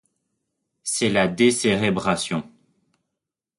C'est 0.81 1.09
la 1.11 1.27
décérébration. 1.27 2.43